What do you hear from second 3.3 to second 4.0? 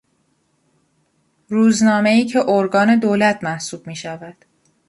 محسوب